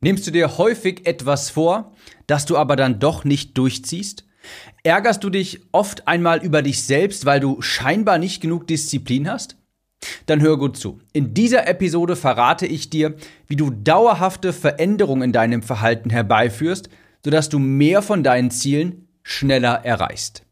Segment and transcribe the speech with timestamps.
[0.00, 1.92] Nimmst du dir häufig etwas vor,
[2.28, 4.24] das du aber dann doch nicht durchziehst?
[4.84, 9.56] Ärgerst du dich oft einmal über dich selbst, weil du scheinbar nicht genug Disziplin hast?
[10.26, 11.00] Dann hör gut zu.
[11.12, 13.16] In dieser Episode verrate ich dir,
[13.48, 16.88] wie du dauerhafte Veränderungen in deinem Verhalten herbeiführst,
[17.24, 20.44] sodass du mehr von deinen Zielen schneller erreichst.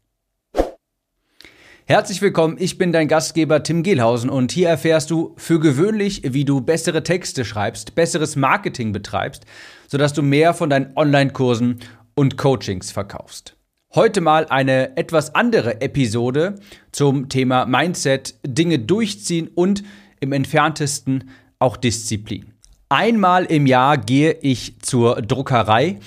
[1.89, 6.43] Herzlich willkommen, ich bin dein Gastgeber Tim Gehlhausen und hier erfährst du für gewöhnlich, wie
[6.43, 9.45] du bessere Texte schreibst, besseres Marketing betreibst,
[9.87, 11.79] sodass du mehr von deinen Online-Kursen
[12.13, 13.55] und Coachings verkaufst.
[13.95, 16.55] Heute mal eine etwas andere Episode
[16.91, 19.81] zum Thema Mindset, Dinge durchziehen und
[20.19, 22.51] im entferntesten auch Disziplin.
[22.89, 25.99] Einmal im Jahr gehe ich zur Druckerei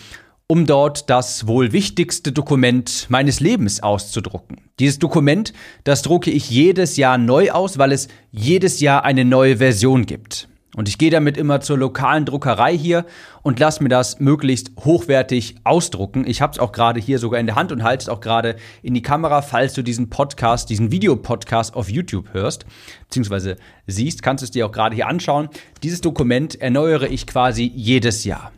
[0.50, 4.56] um dort das wohl wichtigste Dokument meines Lebens auszudrucken.
[4.80, 5.52] Dieses Dokument,
[5.84, 10.48] das drucke ich jedes Jahr neu aus, weil es jedes Jahr eine neue Version gibt.
[10.74, 13.06] Und ich gehe damit immer zur lokalen Druckerei hier
[13.42, 16.26] und lasse mir das möglichst hochwertig ausdrucken.
[16.26, 18.57] Ich habe es auch gerade hier sogar in der Hand und halte es auch gerade
[18.82, 22.66] in die Kamera, falls du diesen Podcast, diesen Videopodcast auf YouTube hörst,
[23.04, 23.54] beziehungsweise
[23.87, 25.48] siehst, kannst du es dir auch gerade hier anschauen.
[25.85, 28.51] Dieses Dokument erneuere ich quasi jedes Jahr.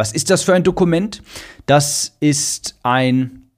[0.00, 1.22] Was ist das für ein Dokument?
[1.66, 3.50] Das ist ein,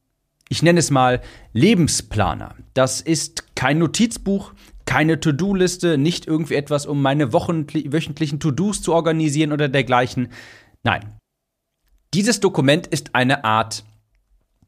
[0.48, 2.56] ich nenne es mal, Lebensplaner.
[2.74, 4.52] Das ist kein Notizbuch,
[4.84, 10.32] keine To-Do-Liste, nicht irgendwie etwas, um meine wöchentlichen To-Dos zu organisieren oder dergleichen.
[10.82, 11.12] Nein.
[12.12, 13.84] Dieses Dokument ist eine Art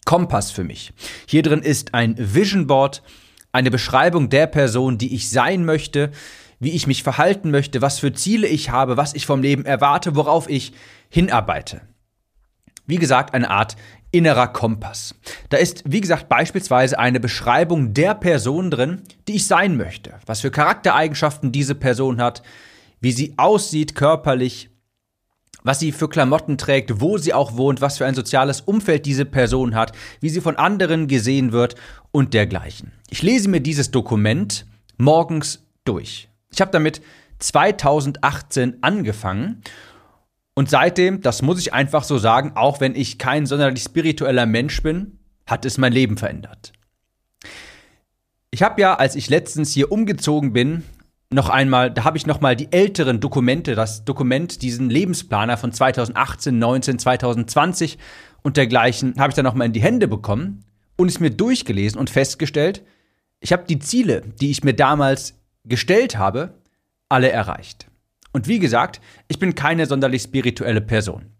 [0.05, 0.93] Kompass für mich.
[1.27, 3.03] Hier drin ist ein Vision Board,
[3.51, 6.13] eine Beschreibung der Person, die ich sein möchte,
[6.65, 10.17] wie ich mich verhalten möchte, was für Ziele ich habe, was ich vom Leben erwarte,
[10.17, 10.73] worauf ich
[11.09, 11.83] hinarbeite.
[12.87, 13.77] Wie gesagt, eine Art
[14.11, 15.15] innerer Kompass.
[15.49, 20.41] Da ist, wie gesagt, beispielsweise eine Beschreibung der Person drin, die ich sein möchte, was
[20.41, 22.43] für Charaktereigenschaften diese Person hat,
[23.01, 24.71] wie sie aussieht körperlich,
[25.65, 29.25] was sie für Klamotten trägt, wo sie auch wohnt, was für ein soziales Umfeld diese
[29.25, 31.75] Person hat, wie sie von anderen gesehen wird
[32.13, 32.93] und dergleichen.
[33.11, 34.67] Ich lese mir dieses Dokument
[34.97, 36.29] morgens durch.
[36.55, 37.03] Ich habe damit
[37.41, 39.63] 2018 angefangen
[40.55, 44.83] und seitdem, das muss ich einfach so sagen, auch wenn ich kein sonderlich spiritueller Mensch
[44.83, 46.73] bin, hat es mein Leben verändert.
[48.51, 50.85] Ich habe ja, als ich letztens hier umgezogen bin,
[51.31, 55.73] noch einmal, da habe ich noch mal die älteren Dokumente, das Dokument, diesen Lebensplaner von
[55.73, 57.99] 2018, 19, 2020
[58.43, 60.65] und dergleichen, habe ich dann noch mal in die Hände bekommen
[60.97, 62.85] und es mir durchgelesen und festgestellt,
[63.41, 66.55] ich habe die Ziele, die ich mir damals gestellt habe,
[67.09, 67.87] alle erreicht.
[68.33, 71.31] Und wie gesagt, ich bin keine sonderlich spirituelle Person.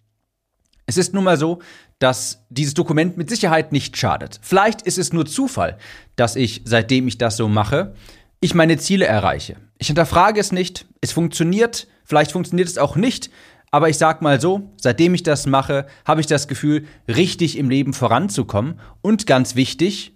[0.87, 1.61] Es ist nun mal so,
[1.99, 4.39] dass dieses Dokument mit Sicherheit nicht schadet.
[4.43, 5.79] Vielleicht ist es nur Zufall,
[6.17, 7.95] dass ich, seitdem ich das so mache,
[8.41, 9.57] ich meine Ziele erreiche.
[9.79, 13.31] Ich hinterfrage es nicht, es funktioniert, vielleicht funktioniert es auch nicht,
[13.71, 17.71] aber ich sag mal so, seitdem ich das mache, habe ich das Gefühl, richtig im
[17.71, 20.13] Leben voranzukommen und ganz wichtig,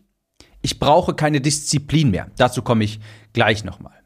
[0.60, 2.30] ich brauche keine Disziplin mehr.
[2.36, 3.00] Dazu komme ich
[3.32, 3.97] gleich nochmal.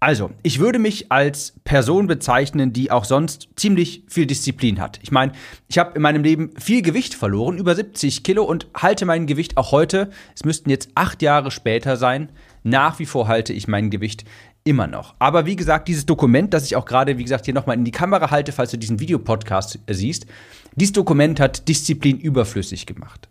[0.00, 5.00] Also, ich würde mich als Person bezeichnen, die auch sonst ziemlich viel Disziplin hat.
[5.02, 5.32] Ich meine,
[5.66, 9.56] ich habe in meinem Leben viel Gewicht verloren, über 70 Kilo und halte mein Gewicht
[9.56, 12.30] auch heute, es müssten jetzt acht Jahre später sein,
[12.62, 14.24] nach wie vor halte ich mein Gewicht
[14.62, 15.16] immer noch.
[15.18, 17.90] Aber wie gesagt, dieses Dokument, das ich auch gerade, wie gesagt, hier nochmal in die
[17.90, 20.26] Kamera halte, falls du diesen Videopodcast siehst,
[20.76, 23.27] dieses Dokument hat Disziplin überflüssig gemacht.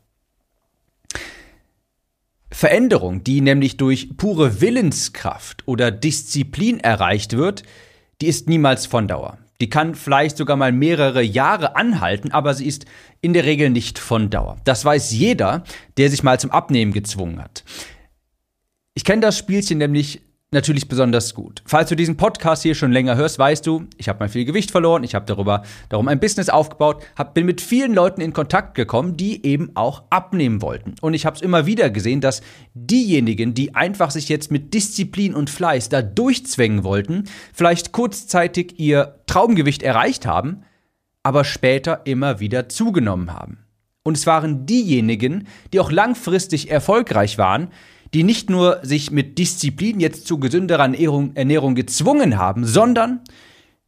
[2.49, 7.63] Veränderung, die nämlich durch pure Willenskraft oder Disziplin erreicht wird,
[8.21, 9.37] die ist niemals von Dauer.
[9.59, 12.85] Die kann vielleicht sogar mal mehrere Jahre anhalten, aber sie ist
[13.21, 14.57] in der Regel nicht von Dauer.
[14.65, 15.63] Das weiß jeder,
[15.97, 17.63] der sich mal zum Abnehmen gezwungen hat.
[18.93, 20.21] Ich kenne das Spielchen nämlich
[20.51, 21.61] natürlich besonders gut.
[21.65, 24.71] Falls du diesen Podcast hier schon länger hörst, weißt du, ich habe mal viel Gewicht
[24.71, 28.75] verloren, ich habe darüber darum ein Business aufgebaut, hab, bin mit vielen Leuten in Kontakt
[28.75, 30.95] gekommen, die eben auch abnehmen wollten.
[31.01, 32.41] Und ich habe es immer wieder gesehen, dass
[32.73, 39.19] diejenigen, die einfach sich jetzt mit Disziplin und Fleiß da durchzwängen wollten, vielleicht kurzzeitig ihr
[39.27, 40.63] Traumgewicht erreicht haben,
[41.23, 43.65] aber später immer wieder zugenommen haben.
[44.03, 47.67] Und es waren diejenigen, die auch langfristig erfolgreich waren,
[48.13, 53.21] die nicht nur sich mit Disziplin jetzt zu gesünderer Ernährung, gezwungen haben, sondern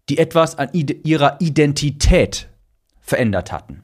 [0.10, 2.50] die etwas an ihrer Identität
[3.02, 3.84] verändert hatten.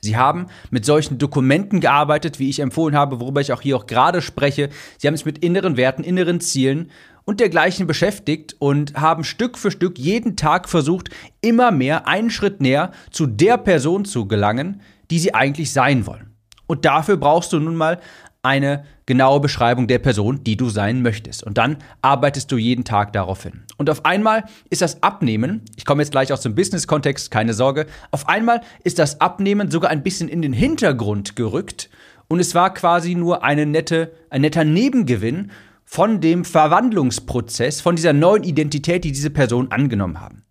[0.00, 3.86] Sie haben mit solchen Dokumenten gearbeitet, wie ich empfohlen habe, worüber ich auch hier auch
[3.86, 4.70] gerade spreche.
[4.96, 6.90] Sie haben sich mit inneren Werten, inneren Zielen
[7.24, 11.10] und dergleichen beschäftigt und haben Stück für Stück jeden Tag versucht,
[11.40, 16.34] immer mehr einen Schritt näher zu der Person zu gelangen, die sie eigentlich sein wollen.
[16.66, 17.98] Und dafür brauchst du nun mal
[18.42, 21.42] eine genaue Beschreibung der Person, die du sein möchtest.
[21.42, 23.64] Und dann arbeitest du jeden Tag darauf hin.
[23.76, 27.86] Und auf einmal ist das Abnehmen, ich komme jetzt gleich aus dem Business-Kontext, keine Sorge,
[28.10, 31.90] auf einmal ist das Abnehmen sogar ein bisschen in den Hintergrund gerückt.
[32.28, 35.50] Und es war quasi nur eine nette, ein netter Nebengewinn
[35.84, 40.44] von dem Verwandlungsprozess, von dieser neuen Identität, die diese Person angenommen haben.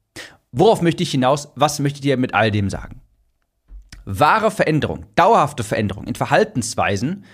[0.52, 1.50] Worauf möchte ich hinaus?
[1.56, 3.02] Was möchte ich dir mit all dem sagen?
[4.06, 7.26] Wahre Veränderung, dauerhafte Veränderung in Verhaltensweisen,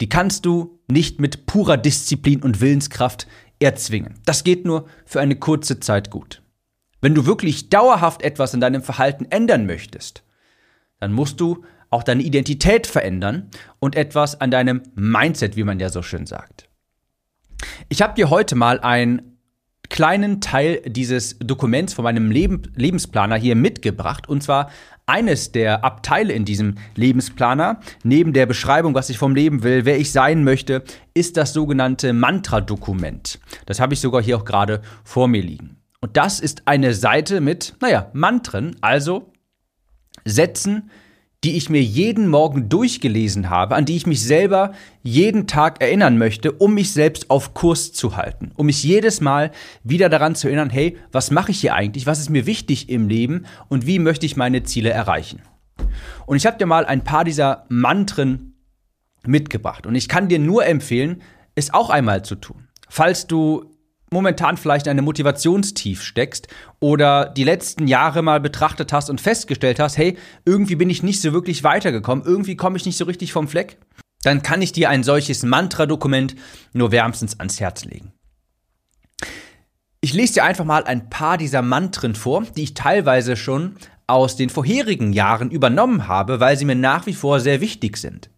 [0.00, 3.26] die kannst du nicht mit purer Disziplin und Willenskraft
[3.60, 4.14] erzwingen.
[4.24, 6.42] Das geht nur für eine kurze Zeit gut.
[7.00, 10.24] Wenn du wirklich dauerhaft etwas in deinem Verhalten ändern möchtest,
[11.00, 15.90] dann musst du auch deine Identität verändern und etwas an deinem Mindset, wie man ja
[15.90, 16.68] so schön sagt.
[17.88, 19.33] Ich habe dir heute mal einen
[19.94, 24.28] kleinen Teil dieses Dokuments von meinem Leben, Lebensplaner hier mitgebracht.
[24.28, 24.72] Und zwar
[25.06, 29.96] eines der Abteile in diesem Lebensplaner, neben der Beschreibung, was ich vom Leben will, wer
[29.96, 30.82] ich sein möchte,
[31.14, 33.38] ist das sogenannte Mantra-Dokument.
[33.66, 35.76] Das habe ich sogar hier auch gerade vor mir liegen.
[36.00, 39.30] Und das ist eine Seite mit, naja, Mantren, also
[40.24, 40.90] Sätzen,
[41.44, 46.16] die ich mir jeden Morgen durchgelesen habe, an die ich mich selber jeden Tag erinnern
[46.16, 49.50] möchte, um mich selbst auf Kurs zu halten, um mich jedes Mal
[49.82, 53.08] wieder daran zu erinnern, hey, was mache ich hier eigentlich, was ist mir wichtig im
[53.08, 55.42] Leben und wie möchte ich meine Ziele erreichen.
[56.24, 58.54] Und ich habe dir mal ein paar dieser Mantren
[59.26, 61.20] mitgebracht und ich kann dir nur empfehlen,
[61.54, 62.68] es auch einmal zu tun.
[62.88, 63.73] Falls du
[64.10, 66.48] momentan vielleicht in einem Motivationstief steckst
[66.80, 71.20] oder die letzten Jahre mal betrachtet hast und festgestellt hast, hey, irgendwie bin ich nicht
[71.20, 73.78] so wirklich weitergekommen, irgendwie komme ich nicht so richtig vom Fleck,
[74.22, 76.34] dann kann ich dir ein solches Mantra-Dokument
[76.72, 78.12] nur wärmstens ans Herz legen.
[80.00, 83.76] Ich lese dir einfach mal ein paar dieser Mantren vor, die ich teilweise schon
[84.06, 88.28] aus den vorherigen Jahren übernommen habe, weil sie mir nach wie vor sehr wichtig sind.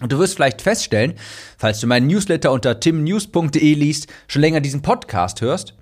[0.00, 1.14] Und du wirst vielleicht feststellen,
[1.56, 5.74] falls du meinen Newsletter unter timnews.de liest, schon länger diesen Podcast hörst,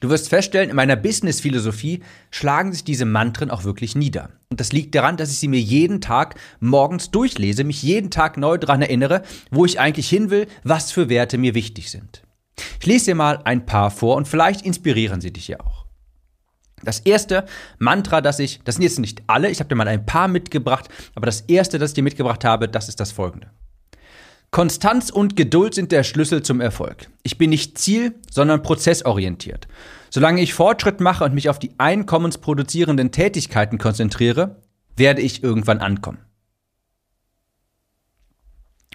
[0.00, 4.30] du wirst feststellen, in meiner Business-Philosophie schlagen sich diese Mantren auch wirklich nieder.
[4.50, 8.38] Und das liegt daran, dass ich sie mir jeden Tag morgens durchlese, mich jeden Tag
[8.38, 12.22] neu daran erinnere, wo ich eigentlich hin will, was für Werte mir wichtig sind.
[12.80, 15.77] Ich lese dir mal ein paar vor und vielleicht inspirieren sie dich ja auch.
[16.84, 17.44] Das erste
[17.78, 20.88] Mantra, das ich, das sind jetzt nicht alle, ich habe dir mal ein paar mitgebracht,
[21.14, 23.50] aber das erste, das ich dir mitgebracht habe, das ist das folgende.
[24.50, 27.10] Konstanz und Geduld sind der Schlüssel zum Erfolg.
[27.22, 29.68] Ich bin nicht ziel, sondern prozessorientiert.
[30.08, 34.62] Solange ich Fortschritt mache und mich auf die einkommensproduzierenden Tätigkeiten konzentriere,
[34.96, 36.18] werde ich irgendwann ankommen.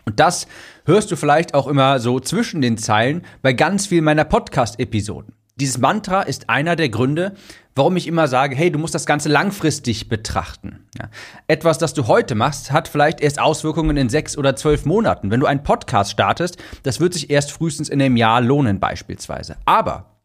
[0.06, 0.48] Und das
[0.86, 5.34] hörst du vielleicht auch immer so zwischen den Zeilen bei ganz vielen meiner Podcast-Episoden.
[5.64, 7.36] Dieses Mantra ist einer der Gründe,
[7.74, 10.90] warum ich immer sage, hey, du musst das Ganze langfristig betrachten.
[11.00, 11.08] Ja.
[11.48, 15.32] Etwas, das du heute machst, hat vielleicht erst Auswirkungen in sechs oder zwölf Monaten.
[15.32, 19.56] Wenn du einen Podcast startest, das wird sich erst frühestens in einem Jahr lohnen beispielsweise.
[19.64, 20.18] Aber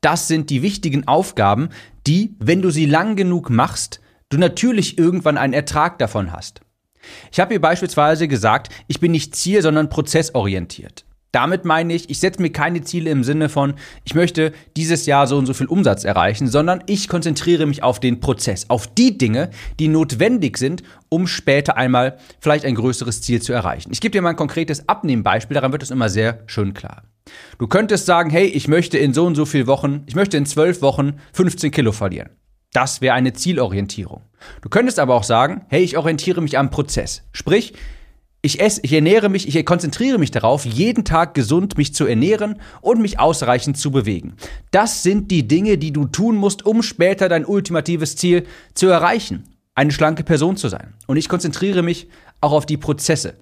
[0.00, 1.68] das sind die wichtigen Aufgaben,
[2.08, 6.62] die, wenn du sie lang genug machst, du natürlich irgendwann einen Ertrag davon hast.
[7.30, 11.04] Ich habe hier beispielsweise gesagt, ich bin nicht ziel, sondern prozessorientiert.
[11.36, 13.74] Damit meine ich, ich setze mir keine Ziele im Sinne von,
[14.04, 18.00] ich möchte dieses Jahr so und so viel Umsatz erreichen, sondern ich konzentriere mich auf
[18.00, 23.42] den Prozess, auf die Dinge, die notwendig sind, um später einmal vielleicht ein größeres Ziel
[23.42, 23.90] zu erreichen.
[23.92, 27.02] Ich gebe dir mal ein konkretes Abnehmbeispiel, daran wird es immer sehr schön klar.
[27.58, 30.46] Du könntest sagen, hey, ich möchte in so und so viel Wochen, ich möchte in
[30.46, 32.30] zwölf Wochen 15 Kilo verlieren.
[32.72, 34.22] Das wäre eine Zielorientierung.
[34.62, 37.24] Du könntest aber auch sagen, hey, ich orientiere mich am Prozess.
[37.32, 37.74] Sprich,
[38.46, 42.60] ich esse, ich ernähre mich, ich konzentriere mich darauf, jeden Tag gesund mich zu ernähren
[42.80, 44.34] und mich ausreichend zu bewegen.
[44.70, 49.44] Das sind die Dinge, die du tun musst, um später dein ultimatives Ziel zu erreichen,
[49.74, 50.94] eine schlanke Person zu sein.
[51.08, 52.08] Und ich konzentriere mich
[52.40, 53.34] auch auf die Prozesse.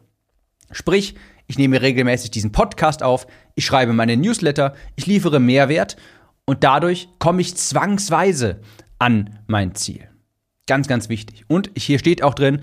[0.70, 1.14] Sprich,
[1.46, 5.96] ich nehme regelmäßig diesen Podcast auf, ich schreibe meine Newsletter, ich liefere Mehrwert
[6.46, 8.60] und dadurch komme ich zwangsweise
[8.98, 10.08] an mein Ziel.
[10.66, 11.44] Ganz, ganz wichtig.
[11.46, 12.62] Und hier steht auch drin,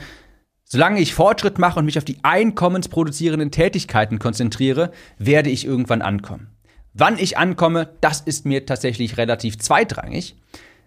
[0.73, 6.47] Solange ich Fortschritt mache und mich auf die einkommensproduzierenden Tätigkeiten konzentriere, werde ich irgendwann ankommen.
[6.93, 10.37] Wann ich ankomme, das ist mir tatsächlich relativ zweitrangig.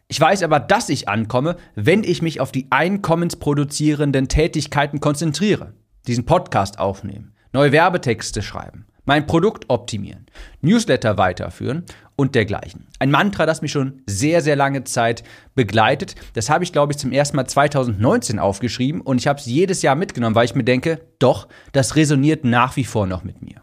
[0.09, 5.75] Ich weiß aber, dass ich ankomme, wenn ich mich auf die einkommensproduzierenden Tätigkeiten konzentriere.
[6.07, 10.26] Diesen Podcast aufnehmen, neue Werbetexte schreiben, mein Produkt optimieren,
[10.61, 11.84] Newsletter weiterführen
[12.16, 12.87] und dergleichen.
[12.99, 16.14] Ein Mantra, das mich schon sehr, sehr lange Zeit begleitet.
[16.34, 19.82] Das habe ich, glaube ich, zum ersten Mal 2019 aufgeschrieben und ich habe es jedes
[19.82, 23.62] Jahr mitgenommen, weil ich mir denke, doch, das resoniert nach wie vor noch mit mir.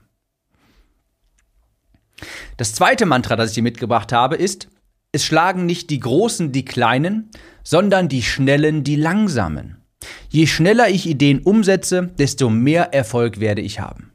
[2.57, 4.67] Das zweite Mantra, das ich hier mitgebracht habe, ist,
[5.12, 7.31] es schlagen nicht die Großen die Kleinen,
[7.63, 9.77] sondern die Schnellen die Langsamen.
[10.29, 14.11] Je schneller ich Ideen umsetze, desto mehr Erfolg werde ich haben.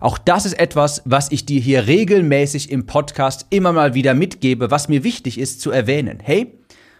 [0.00, 4.70] Auch das ist etwas, was ich dir hier regelmäßig im Podcast immer mal wieder mitgebe,
[4.70, 6.18] was mir wichtig ist zu erwähnen.
[6.22, 6.58] Hey,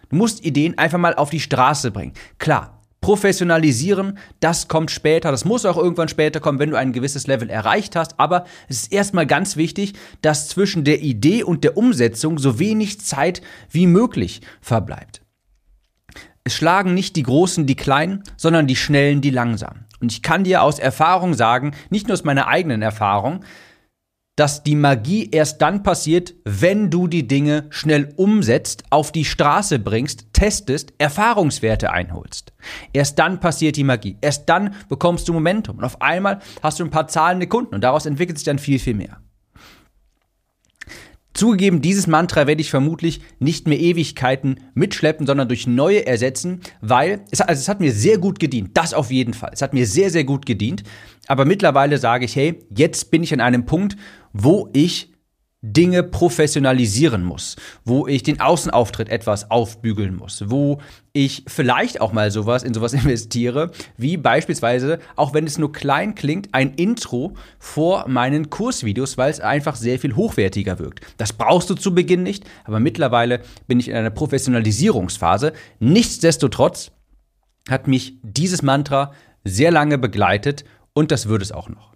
[0.09, 2.13] du musst Ideen einfach mal auf die Straße bringen.
[2.39, 7.29] Klar, Professionalisieren, das kommt später, das muss auch irgendwann später kommen, wenn du ein gewisses
[7.29, 11.77] Level erreicht hast, aber es ist erstmal ganz wichtig, dass zwischen der Idee und der
[11.77, 13.41] Umsetzung so wenig Zeit
[13.71, 15.23] wie möglich verbleibt.
[16.49, 19.85] Es schlagen nicht die Großen die Kleinen, sondern die Schnellen die Langsamen.
[20.01, 23.45] Und ich kann dir aus Erfahrung sagen, nicht nur aus meiner eigenen Erfahrung,
[24.35, 29.79] dass die Magie erst dann passiert, wenn du die Dinge schnell umsetzt, auf die Straße
[29.79, 32.55] bringst, testest, Erfahrungswerte einholst.
[32.95, 34.17] Erst dann passiert die Magie.
[34.23, 35.77] Erst dann bekommst du Momentum.
[35.77, 38.79] Und auf einmal hast du ein paar zahlende Kunden und daraus entwickelt sich dann viel,
[38.79, 39.21] viel mehr.
[41.39, 47.21] Zugegeben, dieses Mantra werde ich vermutlich nicht mehr Ewigkeiten mitschleppen, sondern durch neue ersetzen, weil
[47.31, 48.71] es, also es hat mir sehr gut gedient.
[48.75, 49.51] Das auf jeden Fall.
[49.53, 50.83] Es hat mir sehr, sehr gut gedient.
[51.29, 53.97] Aber mittlerweile sage ich, hey, jetzt bin ich an einem Punkt,
[54.33, 55.13] wo ich
[55.61, 60.81] Dinge professionalisieren muss, wo ich den Außenauftritt etwas aufbügeln muss, wo
[61.13, 66.15] ich vielleicht auch mal sowas in sowas investiere, wie beispielsweise, auch wenn es nur klein
[66.15, 71.01] klingt, ein Intro vor meinen Kursvideos, weil es einfach sehr viel hochwertiger wirkt.
[71.17, 75.53] Das brauchst du zu Beginn nicht, aber mittlerweile bin ich in einer Professionalisierungsphase.
[75.81, 76.93] Nichtsdestotrotz
[77.69, 79.13] hat mich dieses Mantra
[79.43, 81.95] sehr lange begleitet und das wird es auch noch.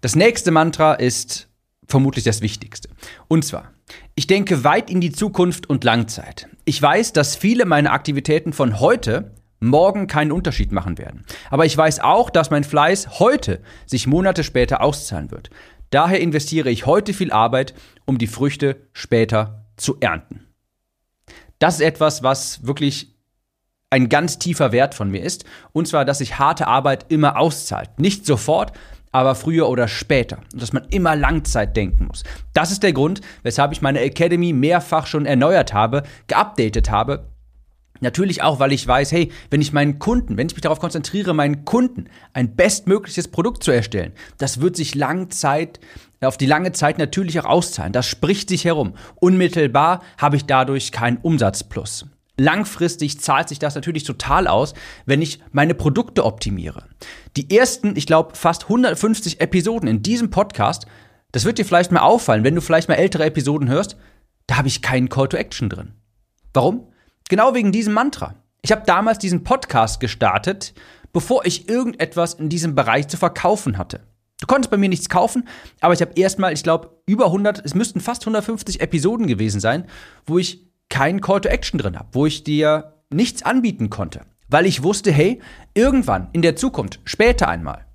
[0.00, 1.48] Das nächste Mantra ist
[1.86, 2.88] vermutlich das Wichtigste.
[3.28, 3.72] Und zwar,
[4.14, 6.48] ich denke weit in die Zukunft und Langzeit.
[6.64, 11.24] Ich weiß, dass viele meiner Aktivitäten von heute morgen keinen Unterschied machen werden.
[11.50, 15.50] Aber ich weiß auch, dass mein Fleiß heute sich Monate später auszahlen wird.
[15.90, 17.74] Daher investiere ich heute viel Arbeit,
[18.04, 20.46] um die Früchte später zu ernten.
[21.58, 23.14] Das ist etwas, was wirklich
[23.90, 25.44] ein ganz tiefer Wert von mir ist.
[25.72, 27.98] Und zwar, dass sich harte Arbeit immer auszahlt.
[27.98, 28.72] Nicht sofort,
[29.16, 30.40] aber früher oder später.
[30.52, 32.22] Und dass man immer Langzeit denken muss.
[32.52, 37.24] Das ist der Grund, weshalb ich meine Academy mehrfach schon erneuert habe, geupdatet habe.
[38.00, 41.32] Natürlich auch, weil ich weiß, hey, wenn ich meinen Kunden, wenn ich mich darauf konzentriere,
[41.32, 45.80] meinen Kunden ein bestmögliches Produkt zu erstellen, das wird sich lang Zeit,
[46.20, 47.94] auf die lange Zeit natürlich auch auszahlen.
[47.94, 48.96] Das spricht sich herum.
[49.14, 52.04] Unmittelbar habe ich dadurch keinen Umsatzplus.
[52.38, 54.74] Langfristig zahlt sich das natürlich total aus,
[55.06, 56.84] wenn ich meine Produkte optimiere.
[57.36, 60.86] Die ersten, ich glaube, fast 150 Episoden in diesem Podcast,
[61.32, 63.96] das wird dir vielleicht mal auffallen, wenn du vielleicht mal ältere Episoden hörst,
[64.46, 65.94] da habe ich keinen Call to Action drin.
[66.52, 66.92] Warum?
[67.28, 68.34] Genau wegen diesem Mantra.
[68.62, 70.74] Ich habe damals diesen Podcast gestartet,
[71.12, 74.00] bevor ich irgendetwas in diesem Bereich zu verkaufen hatte.
[74.40, 75.48] Du konntest bei mir nichts kaufen,
[75.80, 79.86] aber ich habe erstmal, ich glaube, über 100, es müssten fast 150 Episoden gewesen sein,
[80.26, 84.66] wo ich keinen Call to Action drin habe, wo ich dir nichts anbieten konnte, weil
[84.66, 85.40] ich wusste, hey,
[85.74, 87.86] irgendwann in der Zukunft, später einmal,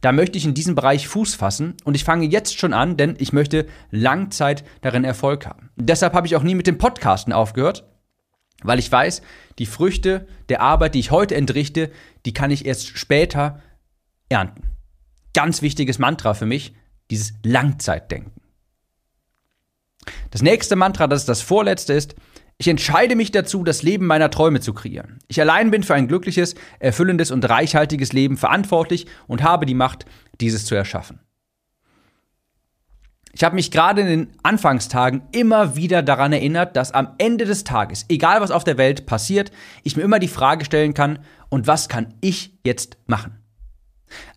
[0.00, 3.14] da möchte ich in diesem Bereich Fuß fassen und ich fange jetzt schon an, denn
[3.18, 5.70] ich möchte Langzeit darin Erfolg haben.
[5.76, 7.88] deshalb habe ich auch nie mit dem Podcasten aufgehört,
[8.62, 9.22] weil ich weiß,
[9.58, 11.90] die Früchte der Arbeit, die ich heute entrichte,
[12.26, 13.60] die kann ich erst später
[14.28, 14.62] ernten.
[15.34, 16.74] Ganz wichtiges Mantra für mich,
[17.10, 18.32] dieses Langzeitdenken.
[20.30, 22.14] Das nächste Mantra, das das vorletzte ist,
[22.58, 25.18] ich entscheide mich dazu, das Leben meiner Träume zu kreieren.
[25.28, 30.06] Ich allein bin für ein glückliches, erfüllendes und reichhaltiges Leben verantwortlich und habe die Macht,
[30.40, 31.20] dieses zu erschaffen.
[33.34, 37.64] Ich habe mich gerade in den Anfangstagen immer wieder daran erinnert, dass am Ende des
[37.64, 39.50] Tages, egal was auf der Welt passiert,
[39.82, 41.18] ich mir immer die Frage stellen kann,
[41.48, 43.41] und was kann ich jetzt machen?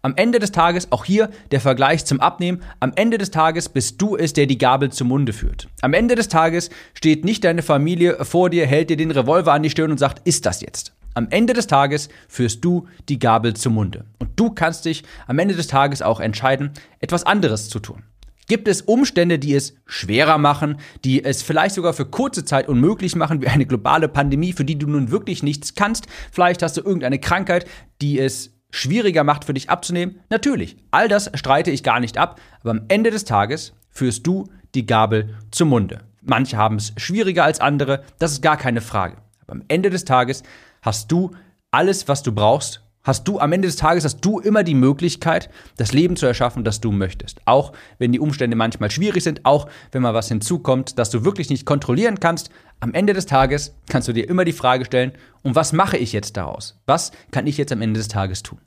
[0.01, 4.01] Am Ende des Tages, auch hier der Vergleich zum Abnehmen, am Ende des Tages bist
[4.01, 5.67] du es, der die Gabel zum Munde führt.
[5.82, 9.63] Am Ende des Tages steht nicht deine Familie vor dir, hält dir den Revolver an
[9.63, 10.94] die Stirn und sagt, ist das jetzt?
[11.13, 14.03] Am Ende des Tages führst du die Gabel zum Munde.
[14.20, 18.03] Und du kannst dich am Ende des Tages auch entscheiden, etwas anderes zu tun.
[18.48, 23.15] Gibt es Umstände, die es schwerer machen, die es vielleicht sogar für kurze Zeit unmöglich
[23.15, 26.08] machen, wie eine globale Pandemie, für die du nun wirklich nichts kannst?
[26.32, 27.65] Vielleicht hast du irgendeine Krankheit,
[28.01, 30.20] die es schwieriger macht für dich abzunehmen?
[30.29, 34.50] Natürlich, all das streite ich gar nicht ab, aber am Ende des Tages führst du
[34.75, 36.01] die Gabel zum Munde.
[36.22, 39.17] Manche haben es schwieriger als andere, das ist gar keine Frage.
[39.41, 40.44] Aber am Ende des Tages
[40.82, 41.32] hast du
[41.72, 45.50] alles, was du brauchst, hast du am Ende des Tages hast du immer die Möglichkeit,
[45.78, 47.40] das Leben zu erschaffen, das du möchtest.
[47.46, 51.50] Auch wenn die Umstände manchmal schwierig sind, auch wenn mal was hinzukommt, das du wirklich
[51.50, 52.50] nicht kontrollieren kannst,
[52.82, 56.12] am Ende des Tages kannst du dir immer die Frage stellen, und was mache ich
[56.12, 56.82] jetzt daraus?
[56.86, 58.60] Was kann ich jetzt am Ende des Tages tun?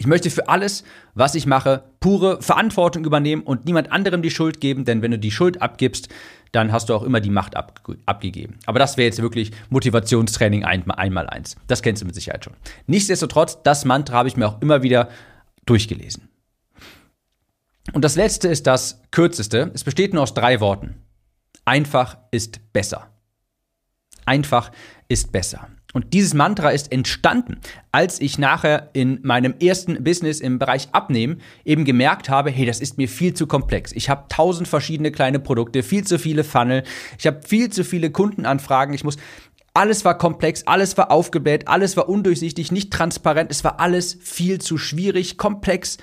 [0.00, 4.58] Ich möchte für alles, was ich mache, pure Verantwortung übernehmen und niemand anderem die Schuld
[4.58, 6.08] geben, denn wenn du die Schuld abgibst,
[6.52, 8.58] dann hast du auch immer die Macht ab, abgegeben.
[8.64, 11.56] Aber das wäre jetzt wirklich Motivationstraining ein, einmal eins.
[11.66, 12.54] Das kennst du mit Sicherheit schon.
[12.86, 15.10] Nichtsdestotrotz, das Mantra habe ich mir auch immer wieder
[15.66, 16.30] durchgelesen.
[17.92, 19.70] Und das letzte ist das kürzeste.
[19.74, 20.94] Es besteht nur aus drei Worten.
[21.66, 23.10] Einfach ist besser.
[24.24, 24.72] Einfach
[25.08, 25.68] ist besser.
[25.92, 27.58] Und dieses Mantra ist entstanden,
[27.90, 32.80] als ich nachher in meinem ersten Business im Bereich Abnehmen eben gemerkt habe, hey, das
[32.80, 33.92] ist mir viel zu komplex.
[33.92, 36.84] Ich habe tausend verschiedene kleine Produkte, viel zu viele Funnel,
[37.18, 39.16] ich habe viel zu viele Kundenanfragen, ich muss
[39.72, 44.60] alles war komplex, alles war aufgebläht, alles war undurchsichtig, nicht transparent, es war alles viel
[44.60, 45.98] zu schwierig, komplex.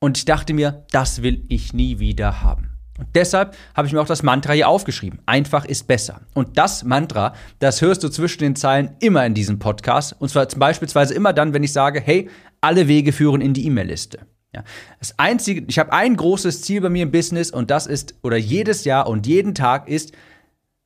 [0.00, 2.75] Und ich dachte mir, das will ich nie wieder haben.
[3.14, 5.20] Deshalb habe ich mir auch das Mantra hier aufgeschrieben.
[5.26, 6.22] Einfach ist besser.
[6.34, 10.14] Und das Mantra, das hörst du zwischen den Zeilen immer in diesem Podcast.
[10.18, 14.20] Und zwar beispielsweise immer dann, wenn ich sage, hey, alle Wege führen in die E-Mail-Liste.
[14.54, 14.64] Ja,
[14.98, 18.38] das einzige, ich habe ein großes Ziel bei mir im Business und das ist, oder
[18.38, 20.12] jedes Jahr und jeden Tag ist,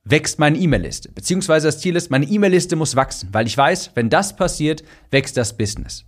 [0.03, 1.11] wächst meine E-Mail-Liste.
[1.11, 5.37] Beziehungsweise das Ziel ist, meine E-Mail-Liste muss wachsen, weil ich weiß, wenn das passiert, wächst
[5.37, 6.05] das Business.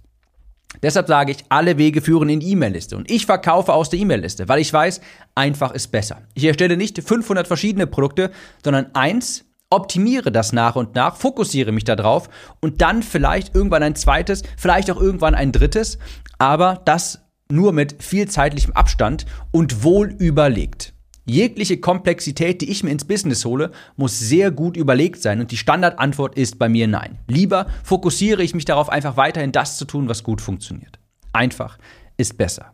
[0.82, 2.98] Deshalb sage ich, alle Wege führen in die E-Mail-Liste.
[2.98, 5.02] Und ich verkaufe aus der E-Mail-Liste, weil ich weiß,
[5.36, 6.22] einfach ist besser.
[6.34, 8.32] Ich erstelle nicht 500 verschiedene Produkte,
[8.64, 12.30] sondern eins, optimiere das nach und nach, fokussiere mich darauf
[12.62, 15.98] und dann vielleicht irgendwann ein zweites, vielleicht auch irgendwann ein drittes,
[16.38, 20.93] aber das nur mit viel zeitlichem Abstand und wohl überlegt.
[21.26, 25.58] Jegliche Komplexität, die ich mir ins Business hole, muss sehr gut überlegt sein und die
[25.58, 27.20] Standardantwort ist bei mir nein.
[27.28, 31.00] Lieber fokussiere ich mich darauf, einfach weiterhin das zu tun, was gut funktioniert.
[31.32, 31.78] Einfach
[32.18, 32.74] ist besser.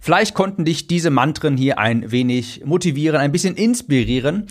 [0.00, 4.46] Vielleicht konnten dich diese Mantren hier ein wenig motivieren, ein bisschen inspirieren.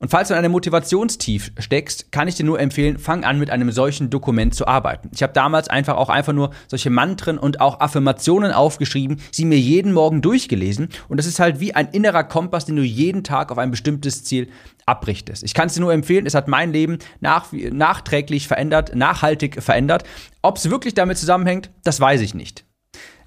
[0.00, 3.50] Und falls du in einem Motivationstief steckst, kann ich dir nur empfehlen, fang an mit
[3.50, 5.10] einem solchen Dokument zu arbeiten.
[5.12, 9.58] Ich habe damals einfach auch einfach nur solche Mantren und auch Affirmationen aufgeschrieben, sie mir
[9.58, 13.50] jeden Morgen durchgelesen und das ist halt wie ein innerer Kompass, den du jeden Tag
[13.50, 14.48] auf ein bestimmtes Ziel
[14.86, 15.42] abrichtest.
[15.42, 20.04] Ich kann es dir nur empfehlen, es hat mein Leben nach, nachträglich verändert, nachhaltig verändert.
[20.42, 22.64] Ob es wirklich damit zusammenhängt, das weiß ich nicht.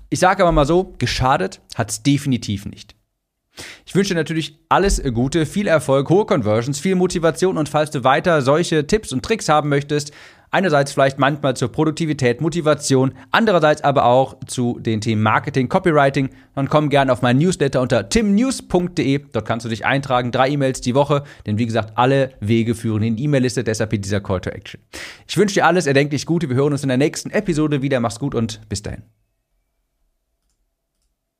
[0.09, 2.95] Ich sage aber mal so, geschadet hat es definitiv nicht.
[3.91, 8.05] Ich wünsche dir natürlich alles Gute, viel Erfolg, hohe Conversions, viel Motivation und falls du
[8.05, 10.13] weiter solche Tipps und Tricks haben möchtest,
[10.49, 16.69] einerseits vielleicht manchmal zur Produktivität, Motivation, andererseits aber auch zu den Themen Marketing, Copywriting, dann
[16.69, 19.25] komm gerne auf meinen Newsletter unter timnews.de.
[19.31, 23.03] Dort kannst du dich eintragen, drei E-Mails die Woche, denn wie gesagt, alle Wege führen
[23.03, 24.79] in die E-Mail-Liste, deshalb dieser Call to Action.
[25.27, 28.19] Ich wünsche dir alles erdenklich Gute, wir hören uns in der nächsten Episode wieder, mach's
[28.19, 29.03] gut und bis dahin.